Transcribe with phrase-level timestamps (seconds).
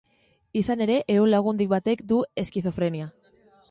[0.61, 3.17] Izan ere ehun lagundik batek du eskizofrenia.